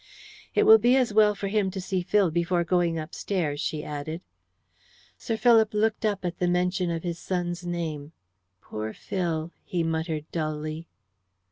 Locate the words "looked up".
5.75-6.25